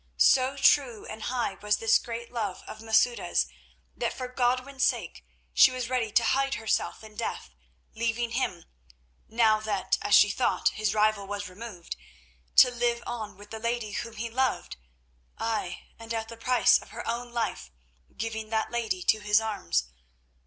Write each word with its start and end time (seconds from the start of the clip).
So 0.17 0.57
true 0.57 1.05
and 1.05 1.21
high 1.21 1.59
was 1.61 1.77
this 1.77 1.99
great 1.99 2.31
love 2.31 2.63
of 2.65 2.81
Masouda's 2.81 3.45
that 3.95 4.13
for 4.13 4.27
Godwin's 4.27 4.83
sake 4.83 5.23
she 5.53 5.69
was 5.69 5.89
ready 5.91 6.11
to 6.13 6.23
hide 6.23 6.55
herself 6.55 7.03
in 7.03 7.15
death, 7.15 7.51
leaving 7.93 8.31
him—now 8.31 9.59
that, 9.59 9.99
as 10.01 10.15
she 10.15 10.31
thought, 10.31 10.69
his 10.69 10.95
rival 10.95 11.27
was 11.27 11.47
removed—to 11.47 12.71
live 12.71 13.03
on 13.05 13.37
with 13.37 13.51
the 13.51 13.59
lady 13.59 13.91
whom 13.91 14.15
he 14.15 14.31
loved; 14.31 14.75
ay, 15.37 15.83
and 15.99 16.15
at 16.15 16.29
the 16.29 16.35
price 16.35 16.79
of 16.79 16.89
her 16.89 17.07
own 17.07 17.31
life 17.31 17.69
giving 18.17 18.49
that 18.49 18.71
lady 18.71 19.03
to 19.03 19.19
his 19.19 19.39
arms. 19.39 19.83